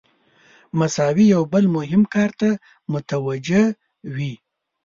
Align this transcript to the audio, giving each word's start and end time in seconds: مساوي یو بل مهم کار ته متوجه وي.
مساوي 0.79 1.25
یو 1.35 1.43
بل 1.53 1.63
مهم 1.77 2.01
کار 2.13 2.29
ته 2.39 2.49
متوجه 2.93 3.63
وي. 4.15 4.33